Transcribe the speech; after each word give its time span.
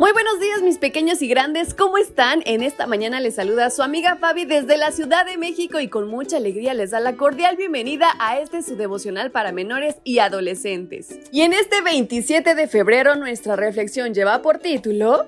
Muy 0.00 0.12
buenos 0.12 0.40
días 0.40 0.62
mis 0.62 0.78
pequeños 0.78 1.20
y 1.20 1.28
grandes, 1.28 1.74
¿cómo 1.74 1.98
están? 1.98 2.40
En 2.46 2.62
esta 2.62 2.86
mañana 2.86 3.20
les 3.20 3.34
saluda 3.34 3.68
su 3.68 3.82
amiga 3.82 4.16
Fabi 4.16 4.46
desde 4.46 4.78
la 4.78 4.92
Ciudad 4.92 5.26
de 5.26 5.36
México 5.36 5.78
y 5.78 5.88
con 5.88 6.08
mucha 6.08 6.38
alegría 6.38 6.72
les 6.72 6.92
da 6.92 7.00
la 7.00 7.18
cordial 7.18 7.56
bienvenida 7.56 8.08
a 8.18 8.40
este 8.40 8.62
su 8.62 8.76
devocional 8.76 9.30
para 9.30 9.52
menores 9.52 9.96
y 10.02 10.20
adolescentes. 10.20 11.18
Y 11.30 11.42
en 11.42 11.52
este 11.52 11.82
27 11.82 12.54
de 12.54 12.66
febrero 12.66 13.14
nuestra 13.14 13.56
reflexión 13.56 14.14
lleva 14.14 14.40
por 14.40 14.56
título 14.56 15.26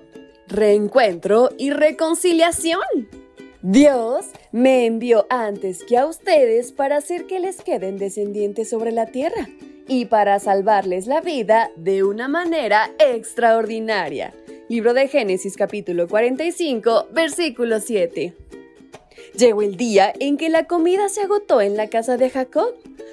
Reencuentro 0.49 1.51
y 1.59 1.69
Reconciliación. 1.69 2.80
Dios 3.61 4.25
me 4.52 4.87
envió 4.87 5.27
antes 5.29 5.85
que 5.85 5.99
a 5.99 6.07
ustedes 6.07 6.73
para 6.73 6.97
hacer 6.97 7.27
que 7.27 7.41
les 7.41 7.61
queden 7.61 7.99
descendientes 7.99 8.71
sobre 8.71 8.91
la 8.91 9.05
tierra 9.05 9.51
y 9.87 10.07
para 10.07 10.39
salvarles 10.39 11.07
la 11.07 11.21
vida 11.21 11.71
de 11.77 12.05
una 12.05 12.27
manera 12.27 12.91
extraordinaria. 12.99 14.33
Libro 14.73 14.95
de 14.95 15.07
Génesis 15.07 15.59
capítulo 15.59 16.09
45, 16.09 17.09
versículo 17.13 17.79
7. 17.79 18.35
Llegó 19.37 19.61
el 19.61 19.77
día 19.77 20.15
en 20.19 20.39
que 20.39 20.49
la 20.49 20.67
comida 20.67 21.11
se 21.11 21.21
agotó 21.21 21.61
en 21.61 21.77
la 21.77 21.89
casa 21.89 22.17
de 22.17 22.30
Jacob. 22.30 22.73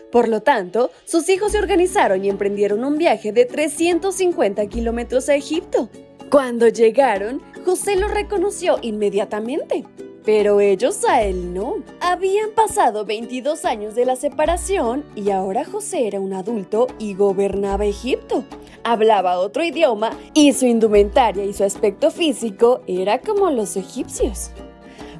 Por 0.10 0.30
lo 0.30 0.42
tanto, 0.42 0.90
sus 1.04 1.28
hijos 1.28 1.52
se 1.52 1.58
organizaron 1.58 2.24
y 2.24 2.30
emprendieron 2.30 2.86
un 2.86 2.98
viaje 2.98 3.34
de 3.34 3.44
350 3.44 4.68
kilómetros 4.68 5.28
a 5.28 5.36
Egipto. 5.36 5.90
Cuando 6.32 6.70
llegaron, 6.70 7.42
José 7.66 7.98
los 7.98 8.10
reconoció 8.10 8.78
inmediatamente. 8.82 9.84
Pero 10.24 10.62
ellos 10.62 11.04
a 11.04 11.24
él 11.24 11.54
no. 11.54 11.84
Habían 12.00 12.52
pasado 12.52 13.04
22 13.04 13.66
años 13.66 13.96
de 13.96 14.06
la 14.06 14.16
separación 14.16 15.04
y 15.14 15.32
ahora 15.32 15.66
José 15.66 16.08
era 16.08 16.22
un 16.22 16.32
adulto 16.32 16.88
y 17.00 17.16
gobernaba 17.16 17.84
Egipto. 17.84 18.46
Hablaba 18.90 19.38
otro 19.38 19.64
idioma 19.64 20.18
y 20.34 20.52
su 20.54 20.66
indumentaria 20.66 21.46
y 21.46 21.54
su 21.54 21.64
aspecto 21.64 22.10
físico 22.10 22.82
era 22.88 23.22
como 23.22 23.52
los 23.52 23.78
egipcios. 23.78 24.50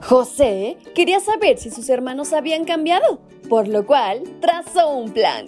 José 0.02 0.78
quería 0.96 1.20
saber 1.20 1.60
si 1.60 1.70
sus 1.70 1.88
hermanos 1.88 2.34
habían 2.34 2.66
cambiado, 2.66 3.20
por 3.48 3.68
lo 3.68 3.86
cual 3.86 4.24
trazó 4.42 4.90
un 4.98 5.12
plan. 5.12 5.46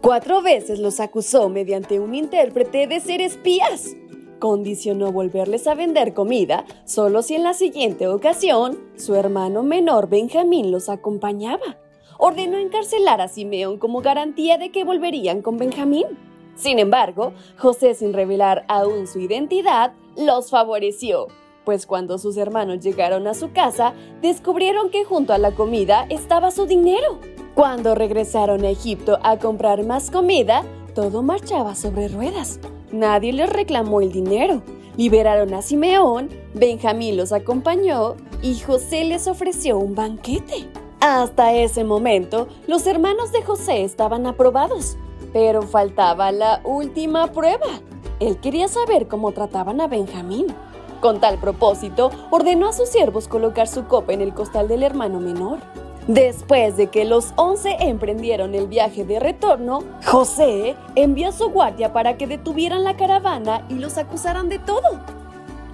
Cuatro 0.00 0.42
veces 0.42 0.80
los 0.80 0.98
acusó 0.98 1.48
mediante 1.50 2.00
un 2.00 2.16
intérprete 2.16 2.88
de 2.88 2.98
ser 2.98 3.20
espías 3.20 3.94
condicionó 4.40 5.12
volverles 5.12 5.68
a 5.68 5.76
vender 5.76 6.14
comida 6.14 6.64
solo 6.84 7.22
si 7.22 7.36
en 7.36 7.44
la 7.44 7.54
siguiente 7.54 8.08
ocasión 8.08 8.76
su 8.96 9.14
hermano 9.14 9.62
menor 9.62 10.08
Benjamín 10.08 10.72
los 10.72 10.88
acompañaba. 10.88 11.78
Ordenó 12.18 12.58
encarcelar 12.58 13.20
a 13.20 13.28
Simeón 13.28 13.78
como 13.78 14.00
garantía 14.00 14.58
de 14.58 14.72
que 14.72 14.82
volverían 14.82 15.42
con 15.42 15.58
Benjamín. 15.58 16.06
Sin 16.54 16.78
embargo, 16.78 17.32
José, 17.58 17.94
sin 17.94 18.12
revelar 18.12 18.64
aún 18.68 19.06
su 19.06 19.18
identidad, 19.18 19.92
los 20.16 20.50
favoreció, 20.50 21.28
pues 21.64 21.86
cuando 21.86 22.18
sus 22.18 22.36
hermanos 22.36 22.80
llegaron 22.80 23.26
a 23.26 23.34
su 23.34 23.52
casa, 23.52 23.94
descubrieron 24.20 24.90
que 24.90 25.04
junto 25.04 25.32
a 25.32 25.38
la 25.38 25.52
comida 25.52 26.06
estaba 26.08 26.50
su 26.50 26.66
dinero. 26.66 27.18
Cuando 27.54 27.94
regresaron 27.94 28.64
a 28.64 28.70
Egipto 28.70 29.18
a 29.22 29.38
comprar 29.38 29.84
más 29.84 30.10
comida, 30.10 30.64
todo 30.94 31.22
marchaba 31.22 31.74
sobre 31.74 32.08
ruedas. 32.08 32.60
Nadie 32.90 33.32
les 33.32 33.50
reclamó 33.50 34.00
el 34.00 34.12
dinero. 34.12 34.62
Liberaron 34.96 35.54
a 35.54 35.62
Simeón, 35.62 36.28
Benjamín 36.52 37.16
los 37.16 37.32
acompañó 37.32 38.16
y 38.42 38.58
José 38.58 39.04
les 39.04 39.26
ofreció 39.26 39.78
un 39.78 39.94
banquete. 39.94 40.68
Hasta 41.00 41.54
ese 41.54 41.82
momento, 41.82 42.46
los 42.66 42.86
hermanos 42.86 43.32
de 43.32 43.42
José 43.42 43.82
estaban 43.84 44.26
aprobados, 44.26 44.96
pero 45.32 45.62
faltaba 45.62 46.32
la 46.32 46.60
última 46.64 47.28
prueba. 47.32 47.66
Él 48.20 48.38
quería 48.38 48.68
saber 48.68 49.08
cómo 49.08 49.32
trataban 49.32 49.80
a 49.80 49.88
Benjamín. 49.88 50.46
Con 51.00 51.18
tal 51.18 51.38
propósito, 51.38 52.10
ordenó 52.30 52.68
a 52.68 52.72
sus 52.72 52.88
siervos 52.88 53.26
colocar 53.26 53.66
su 53.66 53.86
copa 53.86 54.12
en 54.12 54.20
el 54.20 54.34
costal 54.34 54.68
del 54.68 54.84
hermano 54.84 55.18
menor. 55.18 55.58
Después 56.06 56.76
de 56.76 56.88
que 56.88 57.04
los 57.04 57.32
once 57.36 57.76
emprendieron 57.80 58.54
el 58.54 58.66
viaje 58.66 59.04
de 59.04 59.20
retorno, 59.20 59.80
José 60.04 60.76
envió 60.96 61.28
a 61.28 61.32
su 61.32 61.48
guardia 61.50 61.92
para 61.92 62.16
que 62.16 62.26
detuvieran 62.26 62.84
la 62.84 62.96
caravana 62.96 63.64
y 63.68 63.74
los 63.74 63.98
acusaran 63.98 64.48
de 64.48 64.58
todo. 64.58 65.00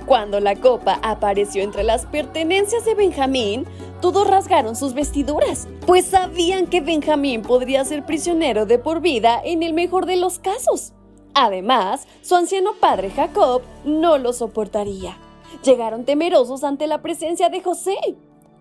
Cuando 0.08 0.41
la 0.41 0.56
copa 0.56 0.98
apareció 1.02 1.62
entre 1.62 1.84
las 1.84 2.06
pertenencias 2.06 2.86
de 2.86 2.94
Benjamín, 2.94 3.66
todos 4.00 4.26
rasgaron 4.26 4.74
sus 4.74 4.94
vestiduras, 4.94 5.69
pues 5.86 6.06
sabían 6.06 6.66
que 6.66 6.80
Benjamín 6.80 7.42
podría 7.42 7.84
ser 7.84 8.06
prisionero 8.06 8.64
de 8.64 8.78
por 8.78 9.02
vida 9.02 9.38
en 9.44 9.62
el 9.62 9.74
mejor 9.74 10.06
de 10.06 10.16
los 10.16 10.38
casos. 10.38 10.94
Además, 11.34 12.08
su 12.22 12.36
anciano 12.36 12.72
padre 12.80 13.10
Jacob 13.10 13.60
no 13.84 14.16
lo 14.16 14.32
soportaría. 14.32 15.18
Llegaron 15.62 16.06
temerosos 16.06 16.64
ante 16.64 16.86
la 16.86 17.02
presencia 17.02 17.50
de 17.50 17.62
José 17.62 17.98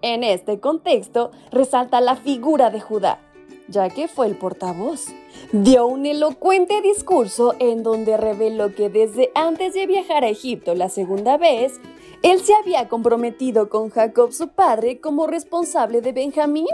en 0.04 0.24
este 0.24 0.60
contexto 0.60 1.32
resalta 1.52 2.02
la 2.02 2.16
figura 2.16 2.70
de 2.70 2.80
Judá, 2.80 3.20
ya 3.68 3.90
que 3.90 4.08
fue 4.08 4.28
el 4.28 4.38
portavoz. 4.38 5.08
Dio 5.52 5.88
un 5.88 6.06
elocuente 6.06 6.82
discurso 6.82 7.56
en 7.60 7.84
donde 7.84 8.18
reveló 8.18 8.74
que 8.74 8.90
desde 8.90 9.32
antes 9.36 9.74
de 9.74 9.88
viajar 9.88 10.24
a 10.24 10.30
Egipto 10.30 10.76
la 10.76 10.90
segunda 10.90 11.38
vez, 11.38 11.80
él 12.24 12.42
se 12.42 12.54
había 12.56 12.90
comprometido 12.90 13.70
con 13.70 13.90
Jacob 13.90 14.32
su 14.34 14.50
padre 14.50 15.00
como 15.00 15.28
responsable 15.28 16.02
de 16.02 16.14
Benjamín. 16.14 16.68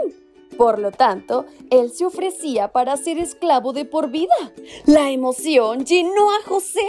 Por 0.56 0.78
lo 0.78 0.92
tanto, 0.92 1.46
él 1.70 1.90
se 1.90 2.06
ofrecía 2.06 2.68
para 2.68 2.96
ser 2.96 3.18
esclavo 3.18 3.72
de 3.72 3.84
por 3.84 4.10
vida. 4.10 4.52
La 4.86 5.10
emoción 5.10 5.84
llenó 5.84 6.30
a 6.30 6.48
José, 6.48 6.86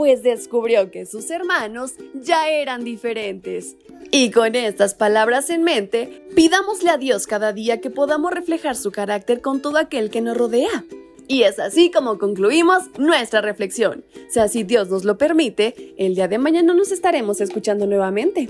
pues 0.00 0.22
descubrió 0.22 0.90
que 0.90 1.04
sus 1.04 1.30
hermanos 1.30 1.92
ya 2.14 2.48
eran 2.48 2.84
diferentes. 2.84 3.76
Y 4.10 4.30
con 4.30 4.54
estas 4.54 4.94
palabras 4.94 5.50
en 5.50 5.62
mente, 5.62 6.24
pidámosle 6.34 6.88
a 6.88 6.96
Dios 6.96 7.26
cada 7.26 7.52
día 7.52 7.82
que 7.82 7.90
podamos 7.90 8.32
reflejar 8.32 8.76
su 8.76 8.92
carácter 8.92 9.42
con 9.42 9.60
todo 9.60 9.76
aquel 9.76 10.08
que 10.08 10.22
nos 10.22 10.38
rodea. 10.38 10.86
Y 11.28 11.42
es 11.42 11.58
así 11.58 11.90
como 11.90 12.16
concluimos 12.16 12.84
nuestra 12.96 13.42
reflexión. 13.42 14.02
Si 14.30 14.40
así 14.40 14.62
Dios 14.62 14.88
nos 14.88 15.04
lo 15.04 15.18
permite, 15.18 15.94
el 15.98 16.14
día 16.14 16.28
de 16.28 16.38
mañana 16.38 16.72
nos 16.72 16.92
estaremos 16.92 17.42
escuchando 17.42 17.86
nuevamente. 17.86 18.48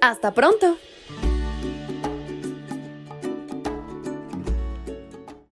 ¡Hasta 0.00 0.34
pronto! 0.34 0.78